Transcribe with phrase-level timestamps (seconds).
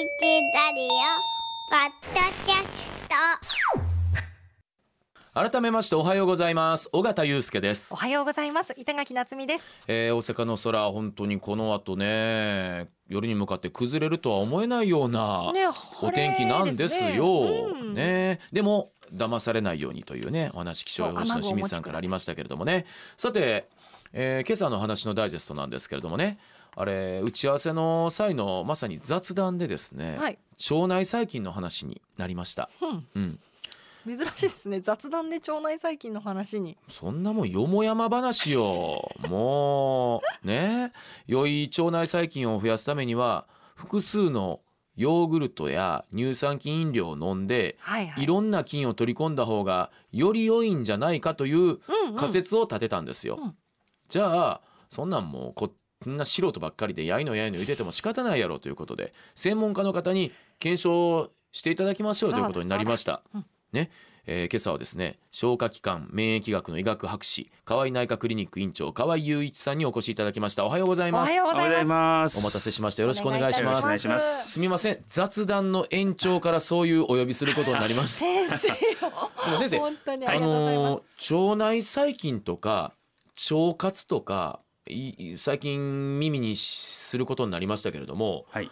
[0.00, 0.88] ラディオ
[1.68, 2.88] ポッドキャス
[5.34, 5.50] ト。
[5.50, 6.88] 改めましておはようございます。
[6.94, 7.92] 尾形祐介です。
[7.92, 8.72] お、はようございます。
[8.78, 9.68] 板垣夏美です。
[9.88, 15.66] えー、大阪の空本当にこの後ね夜に向かって崩れるとは思えないようなね
[16.00, 17.44] お天気なんですよ。
[17.44, 17.94] 晴れですねうん。
[17.94, 18.40] ね。
[18.52, 22.86] でも騙されないようにというねお話気象予報士の清水さんからありましたけれどもね。
[23.18, 23.68] さて、
[24.14, 26.38] えー今朝の話のダイジェストなんですけれどもね
[26.76, 30.38] あれ打ち合わせの際のまさに雑談でですね、はい。
[30.70, 32.68] 腸内細菌の話になりました。
[32.80, 33.06] うん。
[33.14, 33.40] うん。
[34.06, 34.80] 珍しいですね。
[34.80, 36.78] 雑談で腸内細菌の話に。
[36.88, 39.10] そんなもんよもやま話よ。
[39.28, 40.92] もうね。
[41.26, 44.60] 良い腸内細菌を増やすためには複数の
[44.96, 48.24] ヨーグルトや乳酸菌飲料を飲んではいはい。
[48.24, 51.78] いろんな菌を取り込んだ方がより良いんじゃないかといううん
[52.10, 52.16] うん。
[52.16, 53.38] 仮説を立てたんですよ。
[53.40, 53.56] うん。
[54.08, 55.70] じゃあそんなんもうこ
[56.02, 63.22] こんな素人ばっかりでやいのやいの言ってても仕方ないやろということで専門家の方に検証していただきましょうということになりました。
[63.72, 63.90] ね、
[64.26, 70.64] えー今朝はですね消化器官免疫学の医学博士河合内科クリニック院長河合雄一さんにお越しいただきました。
[70.64, 71.30] おはようございおます。
[71.30, 72.38] はようございます。
[72.38, 73.02] お待たせしました。
[73.02, 73.84] よろしくお願いします。
[73.84, 74.52] お願いいたします。
[74.52, 78.20] すみません雑談の延長からそういうお呼びすることになりました。
[78.56, 80.82] 先生先生本当にありがとうございま
[81.18, 82.94] す、のー腸内細菌とか
[83.50, 84.69] 腸活とかい
[85.36, 88.70] 最近耳にすることになりましたけれどもはい。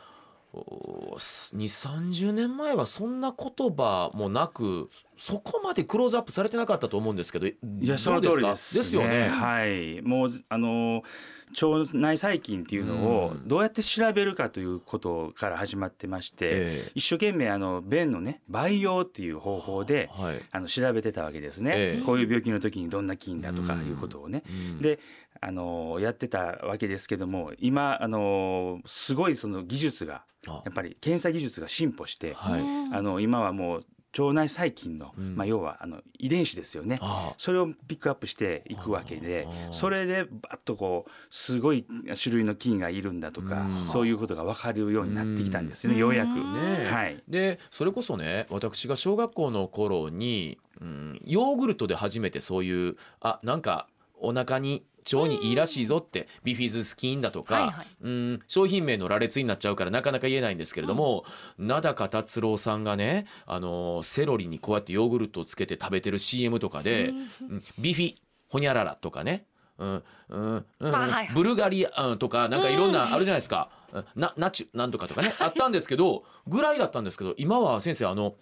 [0.54, 9.28] 2 3 0年前はそんな言葉もなくそこまでクローズアップされてなかったと思うんですけどいいやその通りですですよね。
[9.28, 10.00] はい。
[10.02, 11.02] もうあの
[11.50, 13.48] 腸内細菌っていうのをうん。
[13.48, 16.92] どうやって調べるかということから始まってまして、ええ。
[16.94, 20.40] 一生懸命あの便のね培養っていう方法ではい。
[20.52, 22.04] あの調べてたわけですね、ええ。
[22.04, 24.78] こういう病気の時にどんな菌だとかいうことをね、うん。
[24.78, 24.98] で
[25.40, 30.62] あのやってたわけですけども今あのすごいその技術があ。
[30.64, 32.60] やっぱり検査技術が進歩して、はい。
[32.60, 33.84] うんあの今はもう
[34.18, 35.36] 腸内細菌の、うん。
[35.36, 36.98] まあ、要はあの遺伝子ですよね。
[37.02, 41.84] あそれをピックアップしていくわけでそれでバッとこうすごい
[42.20, 43.88] 種類の菌がいるんだとかうん。
[43.88, 45.96] そういうことが分かるようになってきたんですようん。
[45.96, 46.30] ねようやく。
[46.30, 46.90] うんねえ。
[46.90, 47.22] はい。
[47.28, 53.88] でそれこそね私が小学校の頃に、うん、ヨーグルトで初めてそういうあなんか
[54.20, 57.86] お腹に腸にいいらしいぞって、ビフィズス菌だとか、はいはい。
[58.02, 61.24] うん、商品名の羅列になっちゃうからなかなか言えないんですけれども、
[61.58, 67.62] 名高達郎さんがね、あのセロリにこうやってヨーグルトをつけて食べてる CM とかで、うん。
[67.78, 68.14] ビフィ
[68.48, 69.44] ホニャララとかね、
[69.78, 70.64] うんうん
[71.34, 78.34] ブルガリアンとかなんかいろんなあるじゃないですか、うんなナチュなんとかとかねあったんですけどぐらいだったんですけど今は先生あの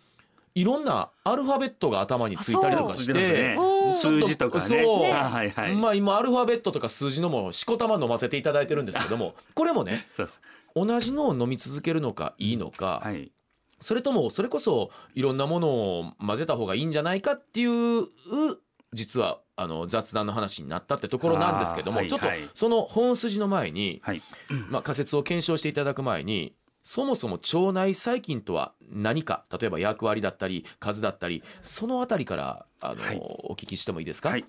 [0.56, 3.58] いろんなアルファベットが頭についたりとかして
[3.92, 4.64] 数字とかね。
[4.64, 5.74] そう。
[5.74, 10.08] まあ今アルファベットとか数字のもしこたま飲ませていただいてるんですけども これもね。
[10.74, 13.30] 同じのを飲み続けるのかいいのか、はい。
[13.80, 18.06] それともそれこそいろんなものを混ぜた方がいいんじゃないかっていう
[18.94, 24.22] 実はあの雑談の話になったってところなんですけども、ちょっとその本筋の前に、はい。
[24.70, 26.54] まあ、仮説を検証していただく前に
[26.88, 29.44] そもそも腸内細菌とは何か？
[29.50, 33.18] 例えば役割だったり数だったりそのあたりからあの、はい。
[33.20, 34.44] お聞きしてもいいですか、はい。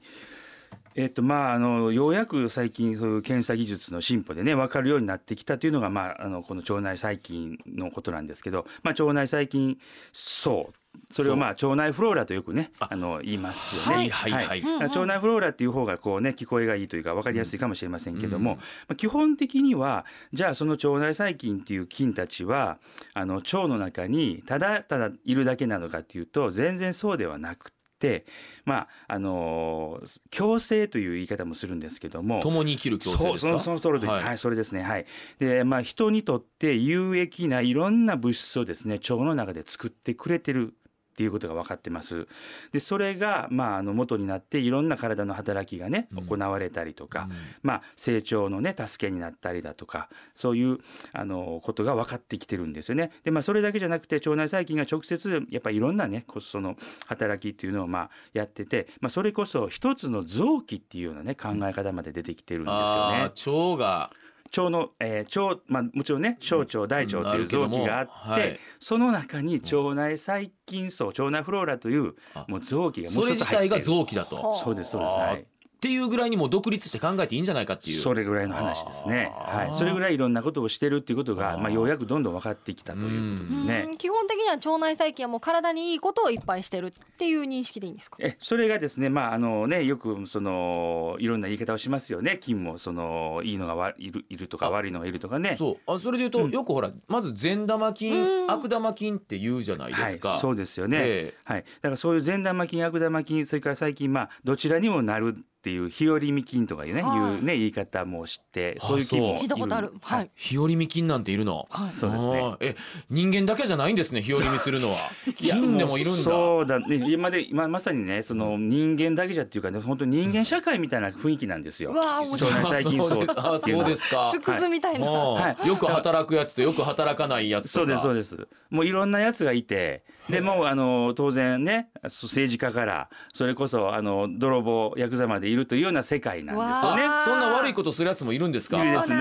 [0.93, 9.79] えっとまああのようやく最近そういう検査技術の進歩でね分かるようになってきたというのがまああのこの腸内細菌のことなんですけど、まあ腸内細菌
[10.13, 10.71] 層
[11.11, 12.89] それをまあ腸内フローラとよくねあ。
[12.91, 13.87] あの言いますよね。
[13.87, 14.59] はいはいはい。
[14.61, 18.61] うんうん腸内フローラっていう方がこうね聞こえがいいというか分かりやすいかもしれませんけども、ま
[18.93, 22.77] あ、基本的にはじゃあその腸内細菌っていう菌たちは
[23.13, 28.25] あの腸の中にただただいるだけなのかっていうと全然そうではなくて
[28.65, 32.39] まああのー共生という言い方もするんですけども。
[32.41, 33.51] 共に生きる共生ですか？
[33.51, 34.35] そうそのその通りははい。
[34.35, 34.83] い、それですね。
[34.83, 35.05] はい。
[35.39, 40.75] でまあ人にとって有益ないろんな物質をですね腸の中で作ってくれてる
[41.17, 42.27] っていうことが分かってます。
[42.71, 46.27] でそれがまああの元になっていろんな体の働きがねうん。
[46.27, 47.35] 行われたりとか、うん。
[47.63, 50.77] まあ成長のね助けになったりだとかそういう
[51.13, 53.09] あのことが分かってきてるんですよね。
[53.23, 56.75] でまあそれだけじゃなくて腸内細菌が直接やっぱりいろんなねこその
[57.07, 63.73] 働きっていうのをまあやってて、まあ、それこそ一つの臓器っていうようなね考え方まで出てきてるんですよね。
[63.73, 64.11] 腸が
[64.55, 68.59] 腸の、えー腸まあ、もちろんね小腸大腸という臓器があって、はい。
[68.79, 72.45] その中に腸内細菌層腸内フローラというあ。
[72.47, 73.75] もう臓器がもそうれ一つ入ってる。
[73.77, 74.35] 自体が臓器だと。
[74.35, 75.15] はあそうですそうです。
[75.15, 75.45] はい
[75.77, 77.97] っていうぐらいにもう独立して考えていいんじゃないかっていう。
[77.97, 79.31] それぐらいの話ですね。
[79.37, 83.83] はい、それぐらいいろんなことをしてるっていうことが、まあ、ようやくどんどん分かってきたということですね。
[83.85, 83.91] うん。
[83.91, 88.17] 基本的には腸内細菌はもう体にいいことをいっぱいしてるっていう認識でいいんですか？
[88.19, 92.39] えそれがですねまああのねよくそのいろんな言い方をしますよね。
[92.41, 94.71] 菌もそのいいのがわいるいるとかあ。
[94.71, 95.55] 悪いのがいるとかね。
[95.59, 95.91] そう。
[95.91, 98.51] あそれで言うと、よくほらまず善玉菌、うん。
[98.51, 101.33] 悪玉菌って言うじゃないですか、はい、そうですよね、え。
[101.43, 105.35] はい、だからそういう善玉菌悪玉菌それから最近まあどちらにもなる
[105.67, 107.17] っていう日和見菌とかいうね,、はい。
[107.17, 109.93] いうね言い方も知ってあそういう菌も聞いたことある。
[110.01, 110.31] はい。
[110.33, 111.89] 日和見菌なんているの、はい。
[111.89, 112.55] そうですね。
[112.61, 112.75] え
[113.09, 114.95] 人間だけじゃないんですね日和見するのは。
[115.35, 116.21] 菌でもいるんだ。
[116.21, 117.03] そうだね。
[117.09, 121.91] 今で今まさにねその人間だけじゃっていうかね本当に人間社会みたいな雰囲気なんですよ。
[121.91, 122.53] うわあ面白い。
[122.53, 124.31] 腸内細菌層ってあいうのはそうですか。
[124.31, 125.11] 縮図みたいな。
[125.11, 125.67] はい。
[125.67, 127.99] よく働くやつとよく働かないやつとか。
[127.99, 128.47] そうですそうです。
[128.69, 137.03] もういろんなやつがいてでもうあの当然ね政治家からそれこそあの泥棒ヤクザまでいるというような世界なんですよね。
[137.21, 138.83] そんな悪いことするやつもいるんですか？
[138.83, 139.17] いるですね。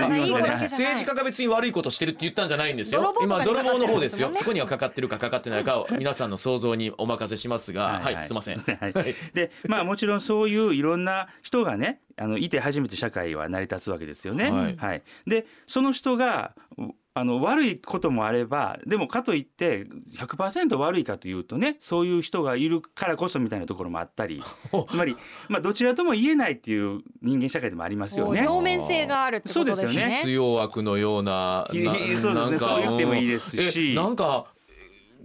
[0.63, 3.13] 政治家が別に悪いことしてるって言ったんじゃないんですよ。
[3.21, 4.29] 今泥棒の方ですよ。
[4.33, 7.99] そこにはかかってるかかかってないかを皆さんの想像にお任せしますが。
[8.03, 8.57] はい、すいません。
[8.59, 8.93] はい、
[9.33, 14.75] でまあもちろんそういういろんな人がねあのいて初めて社会は成り立つわけですよね。
[14.77, 15.03] はい。
[15.25, 19.85] でその人がうあの悪いこともあればでもかといって
[20.17, 24.43] 100%悪いかというとねそういう人がいるからこそみたいなところもあったり
[24.87, 25.15] つまり、
[25.49, 28.41] まあ、どちらとも言えないっていう人間社会でもありますよね。
[28.41, 29.87] 両面性があるってことですね。
[29.87, 31.87] そうですよね必要悪のようなそうで
[32.17, 34.45] すねなんかそう言ってもいいですしえなんか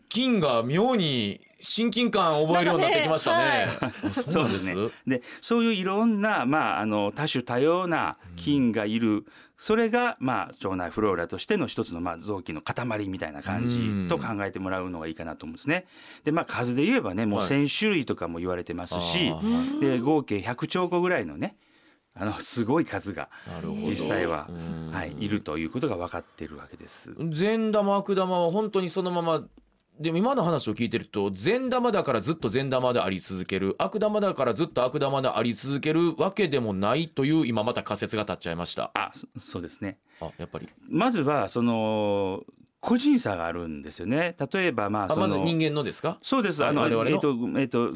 [0.08, 3.68] 菌が妙に親近感を覚えるようになってきましたね。
[3.80, 4.66] あそうなんです。
[4.66, 9.24] そうですでそういういろんな、まあ、あの多種多様な菌がいる、
[9.56, 15.86] それが、まあ、腸内フローラとしての一つの、まあ、臓器の塊みたいな感じと考えてもらうのがいいかなと思うんですね。
[16.24, 17.48] でまあ数で言えばねもうはい。
[17.48, 19.80] 1,000種類とかも言われてますし、あー。
[19.80, 21.56] で合計100兆個ぐらいのね
[22.14, 23.30] あのすごい数が
[23.86, 27.14] 実際はうん、はい、いるということが分かっているわけです。
[27.30, 29.42] 善玉悪玉は本当にそのまま
[30.00, 38.90] でも今の話を聞いてると善玉だからずっと善玉であり続ける悪玉だからずっと悪玉であり続けるわけでもないという今また仮説が立っちゃいました。
[38.94, 42.42] あそそうですねあやっぱりまずはその
[42.80, 44.34] 個人差があるんですよね。
[44.52, 46.18] 例えばまあまず人間のですか？
[46.20, 46.60] そうです。
[46.62, 47.92] はいあの、えっ、と、えっ、と、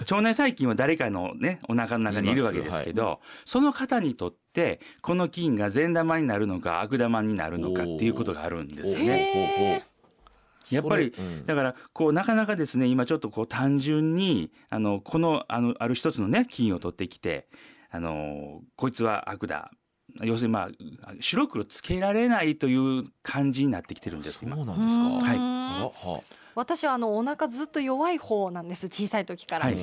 [0.00, 9.84] 腸内細菌は誰かのね、お腹の中にいるわけですけど、その方にとって、この菌が善玉になるのか悪玉になるのかっていうことがあるんですよね。
[10.74, 17.48] やっぱり、うんだから、こう、なかなかですね、今ちょっとこう、単純に、あの、この、あの、ある一つのね、菌を取ってきて、
[17.90, 19.70] あの、こいつは悪だ。
[20.20, 20.68] 要するにま
[21.04, 25.02] あ白黒つけられないという感じになってきてるんです今そうなんですか。
[25.04, 29.66] うんはい私はあのお腹ずっと弱い方なんです小さい時から。
[29.66, 29.76] はい。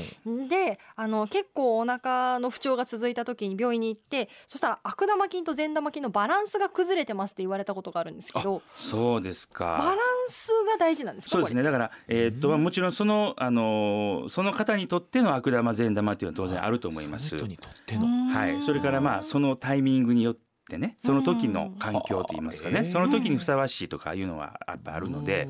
[0.47, 9.77] であの結構お腹の不調が続いた時に病院に行ってそしたら悪玉菌と善玉菌のバランスが崩れてますって言われたことがあるんですけどそうですか。
[9.79, 11.63] バランスが大事なんですかそうですね。
[11.63, 17.29] だから、えーっとまあ、もちろんその、あのーその方にとっての悪玉善玉っていうのは当然あると思います。
[17.29, 17.41] その。
[17.41, 18.31] 人にとってこれの。
[18.31, 25.47] はい、それからまあそのタイミングによってねその時の環境といいますかうんねその時にふさわしいとかいうのはやっぱあるので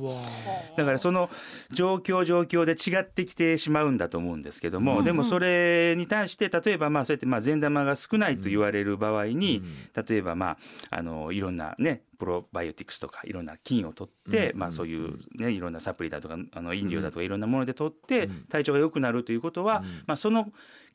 [0.77, 1.29] だからその
[1.71, 5.03] 状況状況で違ってきてしまうんだと思うんですけども、うん。
[5.03, 9.61] でもそれに対して例えばまあそうやってまあ善玉が少ないと言われる場合に、
[9.95, 10.57] 例えばま
[10.91, 14.59] ああのいろんなねプロバイオティクスとかいろんな菌を取って、うん。
[14.59, 18.45] まあそういうねいろんなサプリだとかあの飲料だとかいろんなもので取ってうん。
[18.49, 19.85] 体調が良くなるということは、うん。
[20.07, 20.47] まあその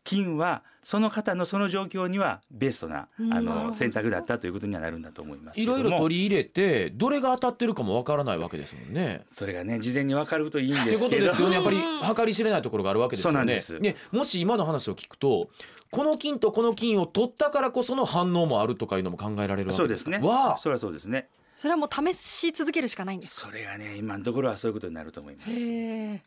[0.05, 5.89] 菌はその方のその状況にはベストなあの選択だったということにはなるんだと思いますけいろども。
[5.89, 9.25] いろ取り入れてどれが当たってるかもわからないわけですもんね。
[9.31, 10.99] それがね事前に分かるといいんですけど。
[10.99, 11.55] ことですよね。
[11.55, 11.79] やっぱり
[12.17, 13.39] 計り知れないところがあるわけですよね。
[13.39, 13.79] そうなんです。
[13.79, 13.97] ね。
[14.13, 15.49] もし今の話を聞くと
[15.91, 19.77] この菌とこの菌を取ったからこその反応もあるとかいうのも考えられるわけでか？
[19.77, 20.19] そうですすね。
[20.19, 20.59] わあ。
[20.59, 21.29] それはそうですね。
[21.57, 26.21] それはもう試し続けるしかないんですそれがね今のところはそういうことになると思います。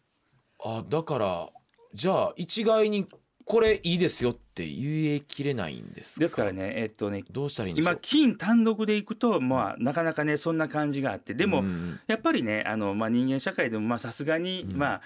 [0.63, 1.50] あだから
[1.93, 3.07] じゃあ一概に
[3.48, 6.25] これいいですよって言えきれないんですか？
[6.25, 8.00] ですからねえっとねどうしたらいい今う？
[8.01, 14.77] 菌単独でいくとまあなかなかねそんな感じがあってでも、うんやっぱりねあの、まあ、人間社会でもまあさすがに、うん。
[14.77, 15.01] まあ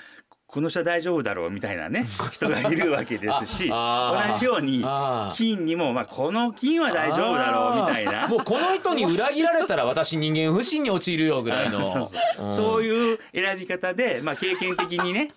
[0.47, 5.35] この人は大丈夫だろうみたいなね 人がいるわけですし同じようにあー。
[5.37, 8.27] 菌にも、まあ、この菌は大丈夫だろうみたいな。
[8.27, 12.09] もうこの人に裏切られたら私人間不信に陥るよぐらいの
[12.51, 15.31] そういう選び方で、まあ、経験的にね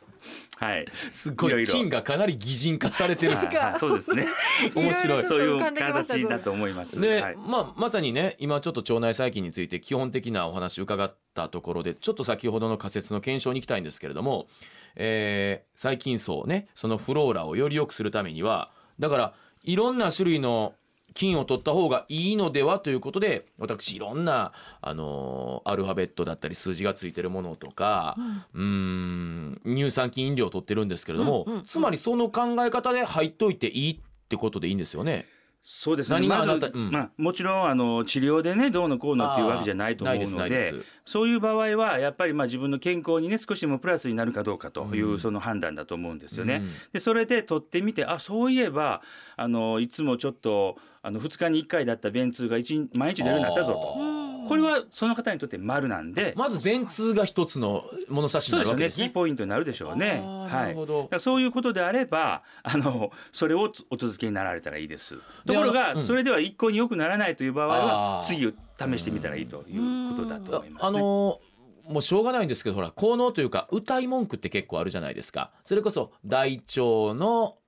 [0.57, 0.87] はい。
[1.11, 3.37] すごいいろいろ菌がかなり擬人化されてる。
[3.37, 3.47] はい。
[3.47, 3.79] はい。
[3.81, 4.27] そうですね。
[4.75, 5.23] 面白い。
[5.23, 7.01] そういう形だと思います。
[7.01, 7.37] で、はい。
[7.37, 14.47] まあ、まさにね今ちょっと腸内細菌について基本的なお話伺ったところでちょっと先ほどの仮説の検証に行きたいんですけれども、
[14.97, 20.75] えー細菌層ねそのフローラをより良くするためにはだからいろんな種類の
[21.15, 28.17] 菌を取った方がいいのではということで私いろんな、あのーアルファベットだったり数字がついてるものとか、
[28.53, 35.27] うーん乳酸菌飲料を取ってるんですけれども、うんうんうんつまりその考え方で入っといていいってことでいいんですよね？
[35.67, 36.29] そうですね。
[36.29, 36.91] まずうん。
[36.91, 40.75] まあ、もちろんあの治療でねどうのこうのっていうわけじゃないと思うので
[41.07, 45.19] そういう場合はやっぱりまあ自分の健康にね少しでもプラスになるかどうかといううん。
[45.19, 46.57] その判断だと思うんですよね。
[46.57, 46.71] うん。
[46.93, 49.01] でそれで取ってみてあそういえば
[49.37, 52.59] あのいつもちょっとあの2日に1回だった便通が
[52.93, 54.24] 毎日出るようになったぞと。
[54.45, 54.49] うん。
[54.49, 58.75] これはその方にとって丸なんで、まず便通が一つの物差しにそうですよね。
[58.75, 59.07] なるわけですね。
[59.07, 60.23] キーポイントになるでしょうね。
[60.25, 65.17] はないそういうことであればあのそれをお続けになられたらいいです。
[65.47, 66.03] ところが、うん。
[66.03, 70.89] それでは一向に良くならないという場合は次を試してみたらいいということだと思います、ね。
[70.89, 71.55] あのー
[71.87, 75.51] もうしょうがないんですけどほら効能というか歌い文句って結構あるじゃないですか。
[75.65, 77.59] それこそ大腸の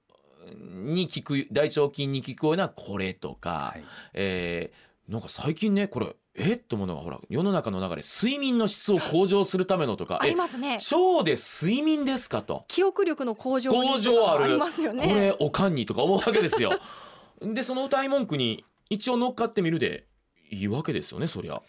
[0.56, 3.84] に効く大腸菌に効くようなこれとか、はい。
[4.14, 6.06] えーなんか最近ねこれ
[6.36, 6.54] え？
[6.54, 10.18] っと思うのがほら世の中の流れ睡眠の質を向上するためのとか。
[10.22, 10.78] ありえますね。
[10.92, 12.64] 腸で睡眠ですかと。
[12.68, 14.44] 記憶力の向上に向上ある。
[14.44, 15.06] ありますよね。
[15.08, 16.78] これおかんにとか思うわけですよ。
[17.42, 20.06] でその歌い文句に一応乗っかってみるで
[20.50, 21.60] いいわけですよねそりゃ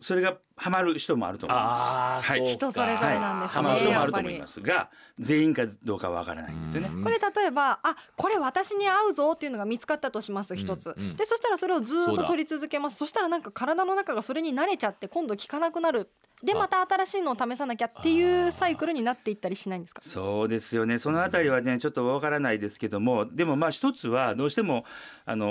[0.00, 2.30] それがハマる人もあると思います。
[2.30, 2.44] はい。
[2.44, 6.90] 人それぞれなんですねハマる人もあると思いますが全員かどうかわからないんですよね。
[6.92, 7.04] うん。
[7.04, 11.10] これ例えばあこれ私に合うぞっていうのが見つかったとします一つ、うん。
[11.10, 12.96] うんでそしたらそれをずっと取り続けます。
[12.96, 16.10] そしたらなんか体の中がそれに慣れちゃって今度効かなくなる。
[16.42, 16.58] であ。
[16.58, 20.00] また新しいのを試さなきゃっていうサイクルになっていったりしないんですか？
[20.02, 20.98] そうですよね。
[20.98, 23.26] そのあたりはねちょっとわからないですけども。
[23.26, 24.84] でもまあ一つはどうしても
[25.26, 25.46] あの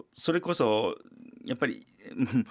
[0.00, 0.96] ーそれこそ
[1.44, 2.46] やっぱりうん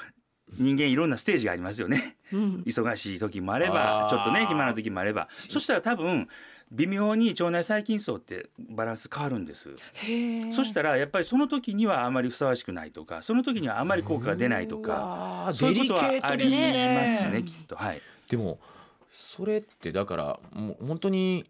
[0.57, 2.17] 人間いろんなステージがありますよね。
[2.31, 2.63] うん。
[2.65, 5.27] 忙しい時もあればちょっとね暇な時もあれば。
[5.37, 6.27] そしたら多分
[6.71, 9.73] 微妙に腸内細菌層ってバランス変わるんです。
[9.93, 17.17] へえそしたらやっぱりその時にはあまりふさわしくないとかその時にはあまり効果が出ないとかそういうことはデリケートありですね。
[17.23, 17.75] ますねきっと。
[17.75, 18.01] はい。
[18.29, 18.59] でも
[19.11, 21.45] それってだからもう本当に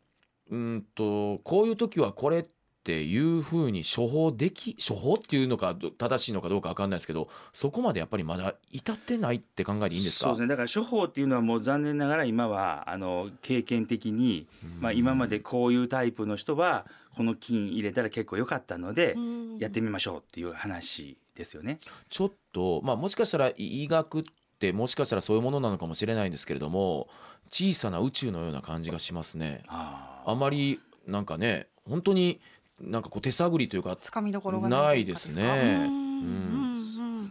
[0.52, 2.55] うんとこういう時はこれって
[2.92, 10.26] いうふうに処方でき処方っていうのかど正しいのかどうかわかんないですけどそこまでやっぱりまだ至ってないって考えでいいんですか？
[10.26, 10.48] そうですね。
[10.48, 14.48] だから処方っていうのはもう残念ながら今はあの経験的に、
[14.80, 19.58] まあ、今までこういうタイプの人はこの菌入れたら結構良かったのでうん。
[19.58, 21.80] やってみましょうっていう話ですよね。
[22.10, 24.24] ちょっとまあもしかしたら医学っ
[24.60, 27.08] てもしかしたらそういうものなのかもしれないんですけれども
[27.50, 29.64] 小さな宇宙のような感じがしますね。
[29.68, 32.42] ああまりなんかね本当に
[32.82, 35.44] なんかこう手探りというかつかみどころがないですね。
[35.44, 36.76] かうんうんうんうん。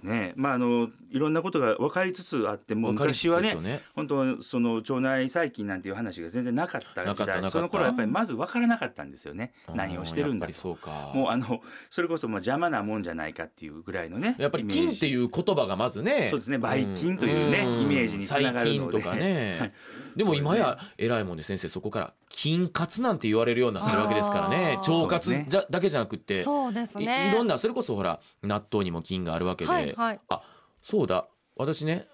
[0.02, 0.32] ね。
[0.36, 3.80] まああのいろんなことが分かりつつあっても昔はねね。
[3.94, 7.50] 本当その腸内細菌なんていう話が全然なかった時代。
[7.50, 9.52] その頃はやっぱりまず分からなかったんですよね。
[9.74, 10.52] 何をしてるんだと。
[10.52, 11.12] やっぱりそうか。
[11.14, 11.60] もうあの
[11.90, 16.28] それこそもう邪魔なもんじゃないかっていうぐらいのねやっぱり菌ってういう言葉がまずね。
[16.30, 16.58] そうですね。
[16.58, 17.82] ばい菌というねん。
[17.82, 19.00] イメージにつながるので。
[19.00, 19.74] 細菌とかね。
[20.14, 24.78] はいでも今や偉いもんで先生そこから菌活なんて言われるようになってるわけですからね。
[24.86, 27.30] 腸活じゃだけじゃなくって、そうですいね。
[27.30, 30.20] いろんなそれこそほら納豆にも菌があるわけで、はいはい。
[30.28, 30.42] あ
[30.82, 31.26] そうだ。
[31.56, 32.06] 私ね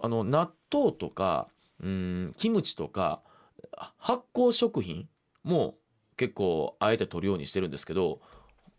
[0.00, 1.48] あの納豆とか
[1.82, 3.20] うんキムチとか
[3.76, 5.08] あ発酵食品
[5.44, 5.74] も
[6.16, 8.20] 結構あえて取るようにしてるんですけど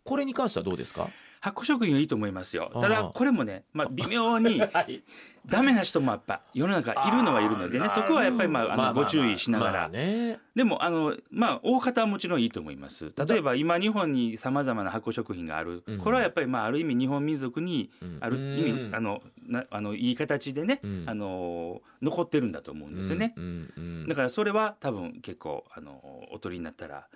[0.04, 1.08] これに関してはどうですか？
[1.40, 2.70] 発酵食品はいいと思いますよ。
[2.80, 5.02] ただこれもね、まあ、微妙に はい
[5.48, 7.88] ダメな人もやっぱ世の中いるのはいるのでね。
[7.90, 9.88] そこはやっぱりまああのご注意しながら。
[9.88, 10.38] ね。
[10.54, 13.12] でもあのまあ大方はもちろんいいと思います。
[13.26, 15.82] 例えば今日本にさまざまな発酵食品がある。
[15.86, 15.98] うん。
[15.98, 18.18] これはやっぱりまあある意味日本民族にうん。
[18.20, 18.88] ある意うん。
[18.90, 21.04] 味あのなあのいい形でねうん。
[21.06, 23.32] あの残ってるんだと思うんですよね。
[23.36, 24.08] うんうんうん。
[24.08, 26.02] だからそれは多分結構あの
[26.32, 27.06] お取りになったら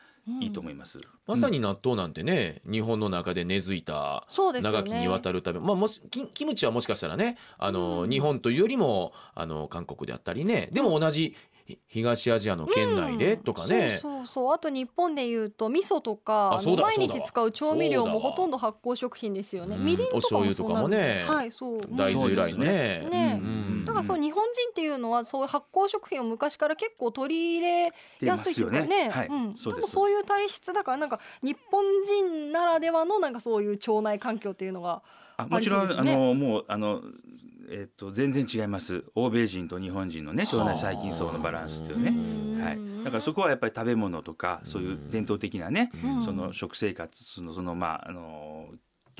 [0.40, 1.00] いいと思います。
[1.26, 4.78] まさに納豆なんてね、日本の中で根付いたそうですよね。
[4.78, 8.10] 長きにわたるため、まあもしキキムチはもしかしたらねあの、うん。
[8.10, 10.70] 日本というよりもあの韓国であったりね。
[10.72, 14.52] でも同じひ東アジアの県内でとかね、そうそうそう。
[14.54, 17.14] あと日本でいうと味噌とか毎そうだそうだ。
[17.14, 19.76] 日使う調味料もほとんど発酵食品ですよね。
[19.76, 19.84] うん。
[19.84, 21.24] みりんとかもお醤油とかもね。
[21.26, 21.52] そうなんで。
[21.52, 21.80] すはいそう。
[21.96, 23.08] 大豆由来のね。
[23.10, 29.04] ねうんだからそう日本人っていうのはそういう発酵食品を昔から結構取り入れやすいというか出ますよね。
[29.04, 29.26] ねはい。
[29.28, 35.02] うん、そうでもそういう体質だからなんか日本人ならではのなんかそういう腸内環境っていうのが
[35.36, 37.02] あもちろんあのもうあの
[37.72, 39.04] えっと全然違います。
[39.14, 42.10] 欧米人と日本人のね腸内細菌層のバランスっていうね。
[42.10, 42.62] うん。
[42.62, 46.22] はい、だからそこはやっぱり食べ物とかそういう伝統的なね、うん。
[46.22, 48.68] その食生活のそのまああの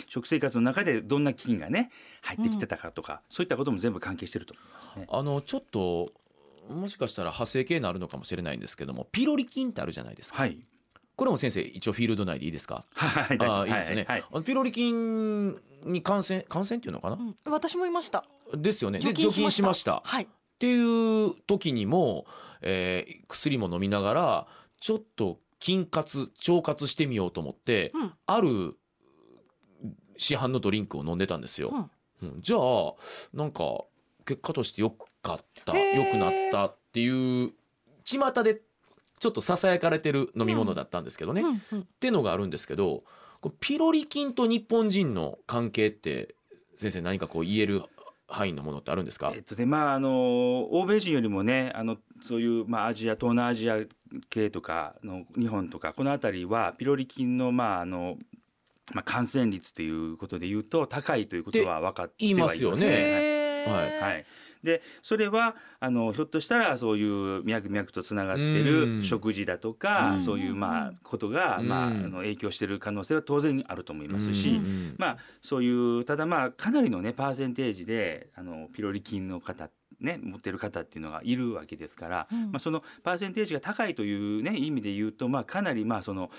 [0.07, 1.91] 食生活の中でどんな菌がね
[2.23, 5.07] 入ってきてたかとか、そういったことも全部関係してると思いますね。
[5.11, 6.13] あのちょっと
[6.71, 10.39] もしかしたら派生系になるのかもしれないんですけどもピロリ菌ってあるじゃないですか。
[10.39, 10.59] はい、
[11.15, 12.85] これも先生一応フィールド内でいいですか？
[12.95, 14.29] はいあーいいですよね、はいはい。
[14.33, 17.37] あのピロリ菌に感染感染っていうのかな、うん。
[17.53, 18.25] 私もいました。
[18.55, 18.99] ですよね。
[18.99, 19.63] で除菌しました。
[19.63, 20.03] しました。
[20.05, 20.25] はい。
[20.25, 20.27] っ
[20.59, 22.27] ていう時にも、
[22.61, 24.47] えー薬も飲みながら
[24.81, 28.13] ちょっと菌活腸活してみようと思って、うん。
[28.27, 28.77] ある
[30.17, 31.91] 市販のドリンクを飲んでたんですよ。
[32.23, 32.41] うん。
[32.41, 32.95] じゃあ
[33.35, 33.85] なんか
[34.25, 37.53] 結果としてよかった良くなったっていう
[38.05, 38.61] 巷で
[39.23, 41.85] ちょっとささやかれてる飲み物だったんですけどね、っうんうん。
[42.01, 43.05] ていうのがあるんですけど
[43.61, 46.35] ピロリ菌と日本人の関係って
[46.75, 47.85] 先生何かこう言える
[48.27, 49.33] 範囲のものってあるんですか？
[49.33, 53.79] えっとねまああの欧米人よりもねあのそういう、まあ、アジア東南アジア
[54.29, 58.17] 系とかの日本とかこの辺りはピロリ菌の,、まああの
[58.93, 63.65] まあ、感染率ということでいうと高いということは分かってはいますよね。
[63.69, 64.01] はい。
[64.01, 64.27] はい、
[64.63, 69.01] でそれはあのひょっとしたらそういう脈々とつながってうん。
[69.01, 70.23] る食事だとか、うん。
[70.23, 71.69] そういうまあことが、うん。
[71.69, 74.95] まあ、あの影響している可能性は当然あると思いますし、うん。
[74.99, 82.53] まあそういうただまあかなりのねパーセンテージであのピロリ菌の方ね持ってる方っていうのがいるわけですから、うん。
[82.53, 86.31] まあそのパーセンテージが高いというね意味で言うとまあかなりまあその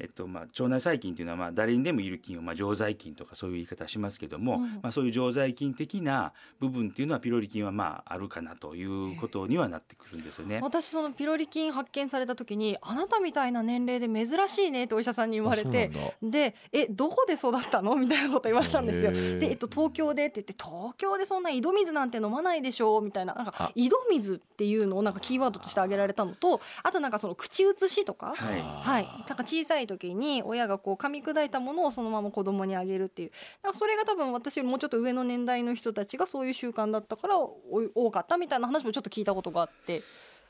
[0.00, 4.62] えっとまあ腸内細菌っていうのはまあ誰にでもいる菌をまあ常在菌とかそういう言い方しますけども、うん。
[4.82, 10.60] まあそういう常在菌的な部分っていうのはピロリ菌はまああるかなということにはなってくるんですよね。
[10.62, 15.90] 私そのピロリ菌発見された時にあなたみたいな年齢で珍しいねってお医者さんに言われて
[16.22, 17.94] でえどこで育ったの？
[17.96, 19.12] みたいなこと言われたんですよ。
[19.12, 23.52] で、えっと、東京でって言って東京でそんな井戸水なんて飲まないでしょみたいななんあ。
[23.52, 28.34] か井戸水っていうのをなんかキーワードとして挙げられたのとあとなんかその口移しとか？
[28.36, 28.60] はい。
[28.60, 33.32] はい、なんか小さい時に親がこう噛み砕いたものをそのまま子供にあげるっていう。
[33.62, 37.60] なんかそれが多分私よりもうちょっと上の年代の人たちがそういう習慣だったからお
[37.94, 40.02] 多かったみたいな話もちょっと聞いたことがあって。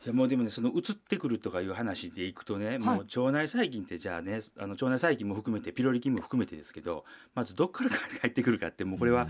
[0.02, 7.04] いやもうでもねその移ってくるとかいう話でいくとね、もう腸内細菌ってじゃあねあの腸内細菌も含めてピロリ菌も含めてですけど
[7.34, 9.28] まずどっから入ってくるかってもうこれは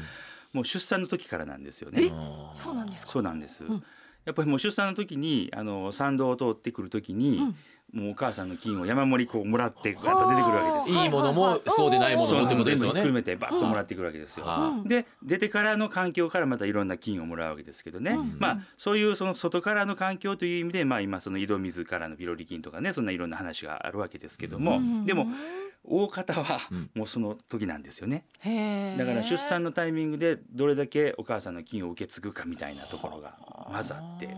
[0.53, 2.13] もう出産の時からなんですよね。
[2.53, 3.13] そうなんですか？
[3.13, 3.83] そうなんです、ん。
[4.25, 7.53] やっぱりもう出産の時にあの産道を通ってくる時に、
[7.93, 11.03] もうお母さんの菌を山盛りこうもらってガッと出てくるわけですよ。
[11.03, 13.13] いいものもそうでないものもってことですよね全部ひっくる。
[13.13, 14.47] めてバッともらってくるわけですよ。
[14.47, 25.27] はで出てからの環境からまたいろんな菌をもらうわけですけどね、うんまあそういうその外からの環境という意味で、まあ、今その井戸水からのピロリ菌とかねそんないろんな話があるわけですけども、うんでも
[25.83, 26.91] 大方はうん。
[26.95, 28.25] もうその時なんですよね。
[28.41, 28.99] へー。
[28.99, 33.35] だから出産のタイミングでどれだけお母さんの菌を受け継ぐかみたいなところが
[33.73, 34.37] まずあってうんう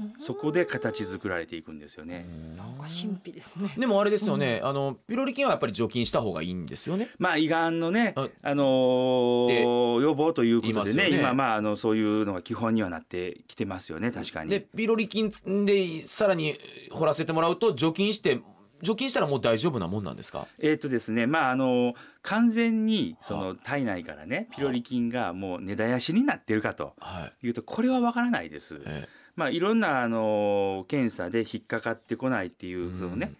[0.00, 2.26] んそこで形作られていくんですよね。
[2.56, 2.76] なん。
[2.78, 3.74] か神秘ですね。
[3.76, 7.08] でもあれですよね、あのピロリ菌はやっぱり除菌した方がいいんですよね？
[7.18, 11.18] まあ胃がんのね、ああのー予防ということでねね。
[11.18, 14.50] 今まああのそういうのが基本にはなってきてますよね確かに。
[14.50, 15.30] でピロリ菌
[15.64, 16.58] でさらに
[16.90, 18.40] 掘らせてもらうと除菌して
[18.82, 20.46] 除菌したらもう大丈夫なもんなんですか？
[20.58, 27.46] えーとですねまああの完全にそはの体内からねピロリ菌がもう根絶やしになってるかとはい。
[27.46, 28.80] いうとこれはわからないです。
[28.86, 33.32] えまあいろんなあの検査で引っかかってこないっていううんそのね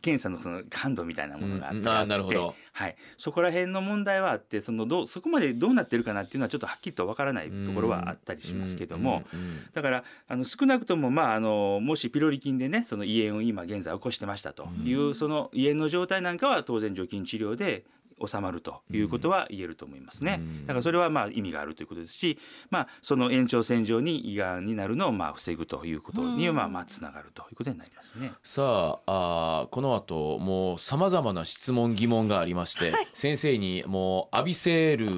[0.00, 2.54] 検査のその感度みたいなものがあって、うんあーなるほど。
[2.72, 17.84] はい、そこら辺の問題はあってそのどうそこまでどうなってるかなっていうのはちょっとはっきりとわからないえところはあったりしますけども、うんうんうんだからあの少なくとも、まあ、あのもしピロリ菌でねその胃炎を今現在起こしてましたという、その胃炎の状態なんかは当然除菌治療で
[18.24, 20.38] 収まるということは言えると思いますね。
[20.40, 22.38] うんだからそれはまあ意味があるということですし、
[22.70, 28.32] まあ、その延長線上に胃がんになるのをまあ防ぐということにはまあまあつながるということになりますね。
[28.42, 35.08] さああーこの後もうさまざまな質問疑問がありまして、先生にもう浴びせる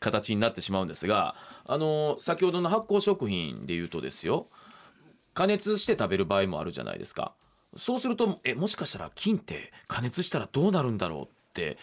[0.00, 1.34] 形になってしまうんですが
[1.66, 4.48] あの先ほどの発酵食品で言うとですよ
[5.34, 7.32] 加熱して食べる場合もあるじゃないですか
[7.76, 11.78] そうするとえもしかしたら菌って加熱したらどうなるんだろうって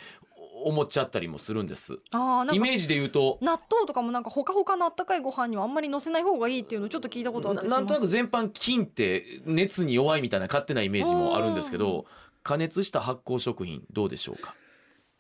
[0.66, 1.94] 思っちゃったりもするんです。
[1.94, 3.38] イメージで言うと。
[3.42, 7.82] 納豆とかもなんかほかほかのあったかいご飯にはあんまり乗せない方がいいっていうのをちょっと聞いたことあったりします。
[7.82, 12.06] ななんとなく全般菌って熱に弱いみたいな勝手なイメージもあるんですけど
[12.44, 14.54] 加熱した発酵食品どうでしょうか？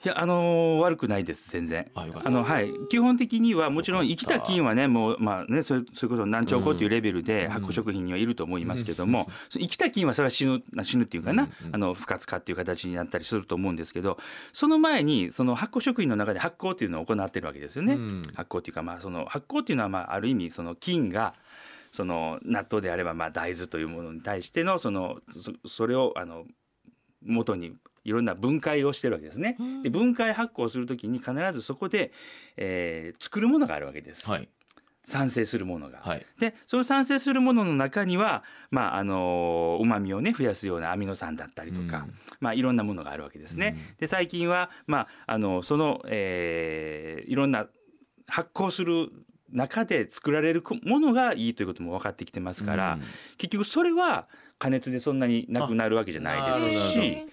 [0.02, 1.92] いやあのー悪くないです全然。
[1.94, 2.72] あのはい。
[2.90, 7.50] 基本的にはもちろん生きた菌はねもうまあねそれそれこそ難聴孔っていうレベルでうん。
[7.52, 14.18] 発酵食品にはいると思いますけども、生きた菌はそれは死ぬ死ぬっていうかな、あの不活化っていう形になったりすると思うんですけど
[14.54, 17.96] その前にその発酵食品の中で発酵っていうのを行ってるわけですよね。
[17.96, 18.24] うん。
[18.36, 21.34] 発酵っていうかまあその発酵っていうのはまあある意味その菌が
[21.92, 26.46] その納豆であればまあ大豆というものに対してのそのそそれをあの
[27.22, 27.74] 元に
[28.10, 29.56] いろんな分解をしてるわけですね。
[29.60, 32.12] うんで分解発酵するときに必ずそこで、
[32.58, 34.30] えー作るものがあるわけです。
[34.30, 34.50] はい
[35.02, 36.00] 産生するものが。
[36.02, 43.78] はいでその産生するものの中にはまああのうまみをね増やすようなアミノ酸だったりとか、うんまあいろんなものがあるわけですね。
[44.00, 47.68] で最近はまああのその、えーいろんな
[48.28, 49.10] 発酵する
[49.52, 53.04] 中で作られるものがいいということも分かってきてますから、うん
[53.38, 54.28] 結局それは
[54.60, 57.26] 加熱でそんなになくなるわけじゃないですし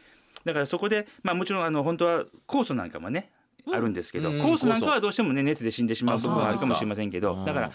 [0.47, 3.31] だからそこでまあもちろんあの本当は酵素なんかもね
[3.71, 4.41] あるんですけど、うん。
[4.41, 6.67] 酵素なんかはどうしてもね熱で死んでしまうあところがあるかか。
[6.69, 7.45] もしれませんけどうん。
[7.45, 7.73] だから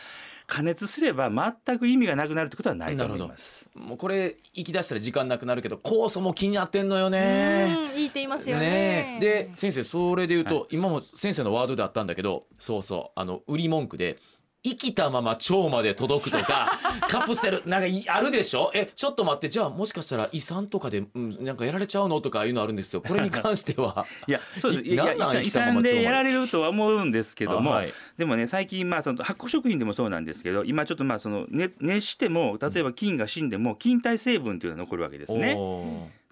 [0.48, 3.70] 加熱すれば全く意味がなくなるってことはないと思います。
[3.76, 7.78] もうこれ行き出したら時間なくなるけど酵素も気になってんのよね。
[7.94, 8.00] うん。
[8.00, 8.70] いいって言いますよね。
[8.70, 9.18] ね。
[9.18, 14.18] えで先生それで言うと、今も先生のワードであったんだけどそうそうあの売り文句で
[14.64, 16.72] 生きたまま腸まで届くとか
[17.10, 18.72] カプセルなんかいあるでしょ？
[18.76, 23.02] えちょっと待ってじゃあもしかしたら胃酸とかで、うん、なんかやられちゃうのとかいうのあるんですよ。
[23.02, 24.06] これに関しては。
[24.28, 24.84] いやそうです。
[24.84, 27.94] いや遺産遺産でやられるとは思うんですけども、あはい。
[28.18, 35.58] でもね最近まあその発酵食品でもそうなんですけど今ちょっとまあその、ね、熱しても例えば菌が死んでも菌体成分というのが残るわけですね。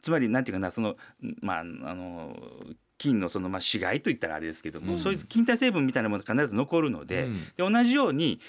[0.02, 0.96] つまりなんていうかなその
[1.42, 2.36] まああの
[3.00, 7.44] 菌のそのまあ死骸といったらあれですけども、うんそういう菌体成分みたいなものが必ず残るので,、うん。
[7.44, 8.40] で同じように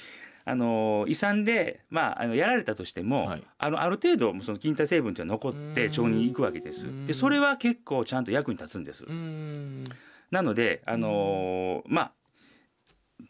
[0.45, 3.43] あの胃酸で、まあ、あのやられたとしても、はい。
[3.59, 6.87] あのある程度その菌体成分というのは残って腸に行くわけです。
[6.87, 7.07] うん。
[7.07, 9.05] でそれは結構ちゃんと役に立つんです。
[9.07, 9.13] う。
[9.13, 9.85] ん。
[10.31, 12.13] なのであのーまあ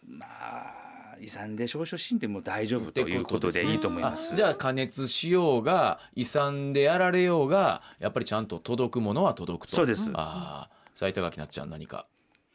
[0.06, 4.34] まあ胃酸で少々死んでも大丈夫ということでいいと思います。
[4.34, 9.76] じゃあ加熱しようが胃酸でやられようがやっぱりちゃんと届くものは届くと。
[9.76, 10.10] そうです。
[10.14, 12.04] ああ斉田垣なっちゃん何か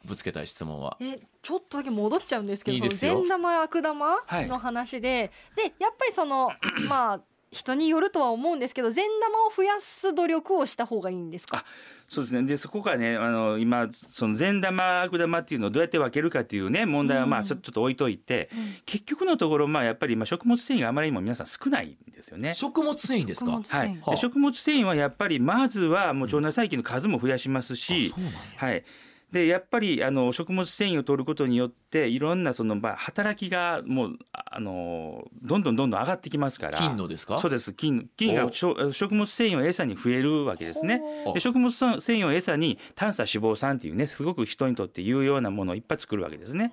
[0.04, 0.96] ぶつけたい質問は？
[1.00, 6.52] えちょっとだけ戻っちゃうんですけど善玉悪玉はいの話で、でやっぱりその
[6.88, 7.20] まあ
[7.56, 11.64] 人によるとは思うんですけど善玉を増やす努力をした方がいいんですか？
[12.08, 12.46] そうですね。
[12.46, 18.48] でそこからねあの今その善玉悪玉っていうのをどうやって分けるかっていうね問題はまあちょっと置いといて、
[18.84, 22.54] 結局のところまあやっぱり今食物繊維があまりにも皆さん少ないんですよね。
[22.54, 23.50] 食物繊維ですか？
[23.50, 23.84] 食物繊維。
[23.84, 24.10] はい、はあ。
[24.10, 28.38] で食物繊維はやっぱりまずはもう腸内細菌の数も増やしますしうなんや。
[28.56, 28.84] はい、
[29.32, 36.78] でやっぱりあの食物繊維を取ることによっていろんなそのまあ働きがもうああのどんどんどんどん上がってきますから。
[36.78, 37.38] 菌のですか？
[37.38, 37.72] そうです。
[37.72, 41.00] 菌菌が食物繊維を餌に増えるわけですね。
[41.26, 46.72] おで食物繊維を餌に短鎖脂肪酸っていうねすごく人にとって有用なものをいっぱい作るわけですね。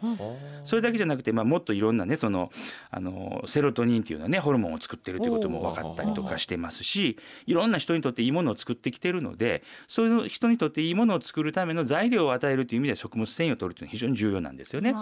[0.64, 2.52] それだけじゃなくて、まあ、もっといろんなねその
[2.90, 14.94] あのセロトニンっていうのはねホルモンを作ってるということも分かったりとかしてますしいろんな人にとっていいものを作ってきてるのでそういう人にとっていいものを作るための材料を与えるという意味では食物繊維を取るというのは非常に重要なんですよね。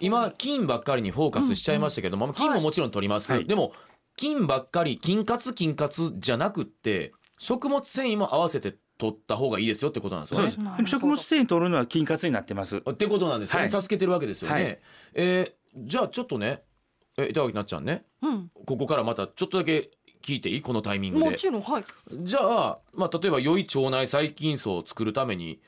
[0.00, 3.44] 今菌ばっかりにフォーカスしちゃいましたけども、菌ももちろん取ります、はい。
[3.46, 3.72] でも
[4.16, 10.52] 菌ばっかり菌活菌活じゃなくって食物繊維も合わせて取った方がいいですよってことなんですよね。
[10.86, 12.78] 食物繊維取るのは菌活になってます。
[12.78, 13.82] ってことなんですよね、はい。
[13.82, 14.78] 助けてるわけですよね、はい。
[15.14, 16.64] えーじゃあちょっとね
[17.16, 18.04] え板垣なっちゃんね。
[18.22, 18.50] うん。
[18.66, 20.62] ここからまたちょっとだけ聞いていい？
[20.62, 21.84] このタイミングもでちろんはい。
[22.24, 25.60] じゃあ、まあ、例えば良い腸内細菌層を作るために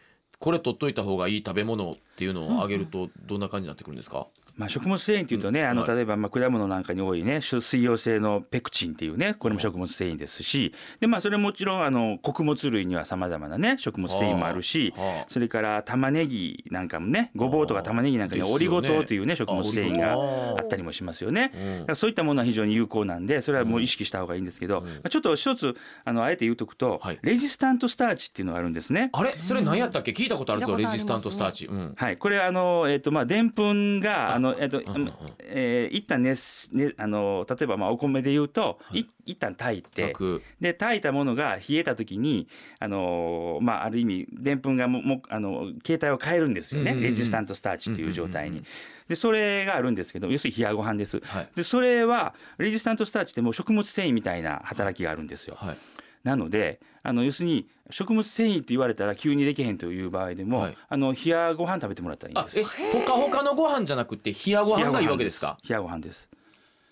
[0.42, 5.96] これ取っといた方がいい食べ物っていうのをあげるとどんな感じになってくるんですか、まあ、食物繊維っていうとね、あのはい。
[5.96, 14.94] 例えばまあ果物なんかに多いね水溶性のペクチンっていうねこれも食物繊維ですしでまあそれもちろんあの穀物類にはさまざまなね食物繊維もあるし
[15.28, 21.52] それから玉ねぎなんかもねごぼうとか玉ねぎなんかにはオリゴ糖というね食物繊維があったりもしますよね。
[21.54, 21.78] うん。
[21.80, 27.18] だからそういったものは非常に有効なんでそれはもう意識した方がいいんですけど、まあちょっと一つあのあえて言うとくと、はい。
[27.22, 29.10] レジスタントスターチっていうのがあるんですね。
[29.12, 29.30] あれ？
[29.40, 30.12] それ何やったっけ？
[30.12, 39.04] 聞いたことあるぞレジスタントスターチ、うん、はい、これあのえっ、とまあでんぷんがあのえっ、と、うんうんえー一旦熱ねあの例えばまあお米で言うと、い。
[39.24, 42.48] 一旦炊いて楽で炊いたものが冷えた時に
[42.80, 47.10] あのまあある意味でんぷんがももあの形態を変えるんですよね、うんうんうん。
[47.10, 48.50] レジスタントスターチっていう状態に。
[48.50, 48.66] うんうんうん。
[49.08, 51.20] でそれがあるんですけど要するに冷やご飯です。
[51.20, 51.48] はい。
[51.54, 55.56] でそれはレジスタントスターチってもう食物繊維みたいな働きがあるんですよ。
[55.56, 55.76] はい
[56.24, 62.60] なのであの要するに食物繊維って言われたら急にできへんという場合でも、はいあの冷やご飯食べてもらったらいいです。
[62.60, 65.58] えほかほかのご飯じゃなくて冷やご飯がいいわけですか？
[65.68, 66.28] 冷やご飯です。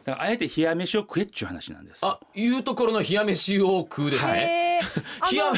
[0.05, 2.05] だからあえて冷や飯を食えっちゅう話なんです。
[2.05, 5.53] あいうところの冷や飯を食うですね、えーあ 冷や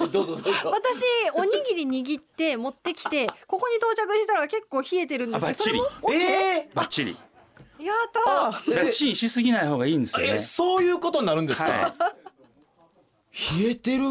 [0.00, 6.14] の どうぞどうぞ私おにぎり握って持ってきてここに到着したら結構冷えてるんですけどあバッチリそれも OK？
[6.64, 7.16] えバッチリ。
[7.78, 10.38] やったチンしすぎない方がいいんですー、よねえ。
[10.40, 11.94] そういうことになるんですか、は
[13.36, 14.04] 冷えてる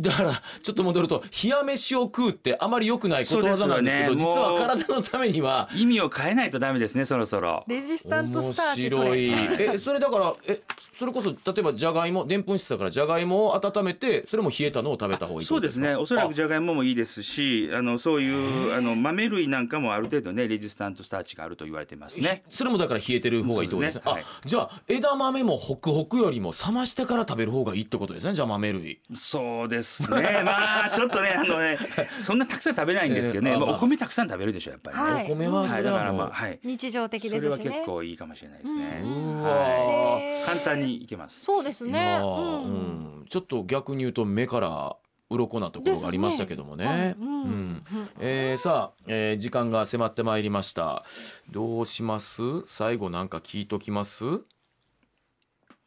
[0.00, 4.16] だからちょっと戻ると冷や飯を食うってあまり良くないことわざなんですけどね。
[4.18, 7.64] 実は体のためには意味を変えないとダメですねそろそろ。
[7.66, 9.30] レジスタント面スターチ取白い。
[9.58, 10.60] れえそれだからえ
[10.94, 15.94] それこそ例えばじゃがいもでんぷん質だからじゃがいもを温めてそれも冷えたのを食べた方がいいそうですね。
[15.94, 22.42] おそらくあじゃがいももいいですしあのそういうあの豆類なんかもある程度ねレジスタントスターチがあると言われてますね。
[22.50, 24.02] それもだから冷えてる方がいいってことですね。
[24.04, 24.32] そうですね。
[24.42, 29.00] あじゃあ枝豆もホクホクよりも冷ましてから食べる方がいいってことですねじゃあ豆類。
[29.14, 30.42] そうですね。
[30.44, 31.78] まあちょっとねあのね
[32.18, 33.68] そんなたくさん食べないんですけどね、えーあまあ。
[33.70, 35.02] まあお米たくさん食べるでしょやっぱりね。
[35.02, 35.24] はい。
[35.24, 36.58] お米はそはい、だかられはもうまあはい。
[36.64, 37.70] 日常的それはですしね。
[37.74, 39.02] 結構いいかもしれないですね。
[39.04, 41.40] うはい、簡単にいけます。
[41.44, 43.18] そうですいねやーうん。
[43.20, 43.26] うん。
[43.28, 44.96] ちょっと逆に言うと目から
[45.30, 46.86] 鱗なところがありましたけどもね。
[46.86, 47.12] はい。
[47.12, 47.42] うん。
[47.42, 47.84] うん。
[48.20, 51.04] えーさあ、えー時間が迫ってまいりました。
[51.52, 52.42] どうします？
[52.66, 54.24] 最後なんか聞いときます？
[54.26, 54.44] う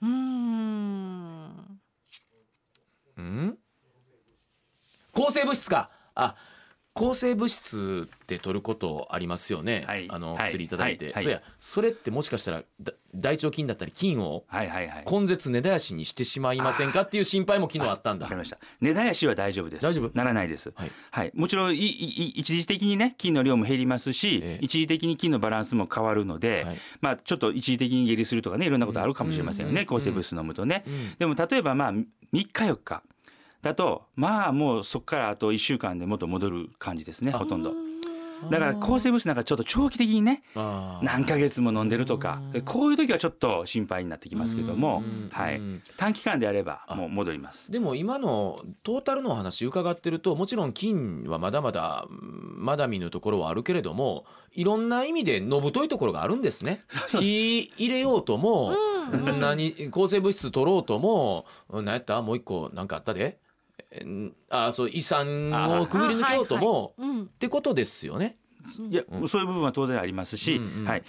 [0.04, 1.80] ーん。
[3.18, 3.58] うん？
[5.14, 5.90] 抗生物質か。
[6.16, 6.36] あ
[6.94, 10.08] 抗生物質って取ることありますよね、はい。
[10.10, 10.48] あのはい。
[10.48, 11.14] 薬いただいて、はい。
[11.14, 11.24] はい。
[11.24, 11.42] そや。
[11.62, 15.06] それってもしかしたらだ大腸菌だったり菌をはいはいはい。
[15.10, 18.26] 根絶根絶やしにしてしまいませんかっていう心配も昨日あったんだ。
[18.26, 18.58] わかりました。
[18.82, 19.84] 根絶やしは大丈夫です。
[19.84, 20.12] 大丈夫？
[20.14, 20.74] ならないです。
[20.76, 20.92] はい。
[21.12, 24.66] はい、もちろんいいい一時的にね菌の量も減りますし、ええ。
[24.66, 26.78] 一時的に菌のバランスも変わるので、はい。
[27.00, 33.02] まあちょっと一時的に下痢するとかねいろんなことあるかもしれませんよね、うん抗生物質飲むとね、うんでも例えばまあ3日4日
[33.62, 37.74] だとまあもうそこからあと1週間で元戻る感じですねあほとんど。
[38.50, 42.62] だから抗生物質なんかちょっと長期的にね何ヶ月も飲んでるとかうん。
[42.64, 47.72] こういう時はちょっと心配になってきますけどもうんはいうん短期間であればあもう戻ります。
[47.72, 56.84] でも今のトータルのお話伺ってるともちろん菌はまだまだうんまだ見ぬところはあるけれどもいろんな意味でのぶといところがあるんですね。
[57.10, 58.74] 火入れようとも、
[59.40, 62.20] 何抗生物質取ろうとも何やった？
[62.24, 63.38] もう一個何かあったで
[64.50, 68.38] あそう胃酸をくぐり抜けようとも、うんってことですよね。
[68.90, 71.04] いや、そういう部分は当然ありますし、うんうんはい。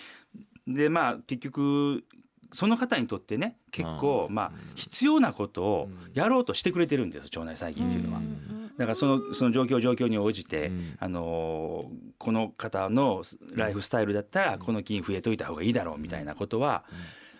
[0.66, 2.04] でまあ結局
[2.52, 8.18] その方にとってね結構うんまあ必要なことをやろうとしてくれてるんです腸内細菌っていうのは。
[8.18, 10.96] うんだからそのその状況状況に応じて、うん。
[10.98, 13.24] あのーこの方の
[13.56, 16.84] ライフスタイルだったらこの菌増えといた方がいいだろうみたいなことは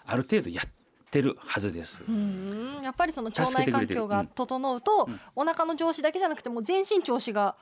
[0.05, 0.82] ある程度やって
[1.20, 2.05] るはずです。
[2.09, 7.57] うんやっぱりその腸内環境が整うと、うんお腹の調子だけじゃなくてもう全身調子が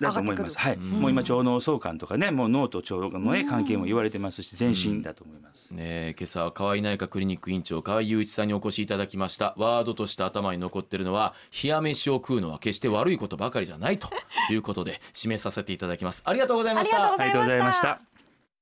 [0.00, 0.58] 上だとがってくる思います。
[0.58, 0.74] はい。
[0.74, 5.70] うんもう今腸脳相関とかね、もう脳と腸のね関係も言われてますし、全身だと思います。
[5.72, 14.08] ねえ今朝は河合内科クリニック院長河合雄一さんにお越しいただきましたワードとして頭に残ってるのは冷や飯を食うのは決して悪いことばかりじゃないと
[14.50, 18.11] いうことで締めさせていただきますありがとうございましたありがとうございました。